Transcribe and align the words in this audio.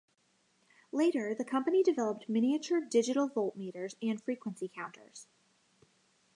Later 0.91 1.35
the 1.35 1.45
company 1.45 1.83
developed 1.83 2.27
miniature 2.27 2.81
digital 2.81 3.29
voltmeters 3.29 3.93
and 4.01 4.19
frequency 4.19 4.67
counters. 4.67 5.27